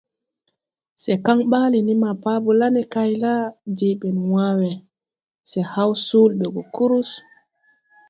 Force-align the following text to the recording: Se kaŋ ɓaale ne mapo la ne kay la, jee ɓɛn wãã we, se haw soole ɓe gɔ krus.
Se 1.03 1.13
kaŋ 1.25 1.39
ɓaale 1.51 1.79
ne 1.83 1.93
mapo 2.03 2.49
la 2.59 2.67
ne 2.75 2.81
kay 2.93 3.11
la, 3.23 3.33
jee 3.77 3.95
ɓɛn 3.99 4.17
wãã 4.31 4.49
we, 4.59 4.71
se 5.49 5.59
haw 5.73 5.91
soole 6.07 6.35
ɓe 6.39 6.47
gɔ 6.53 6.61
krus. 6.75 7.09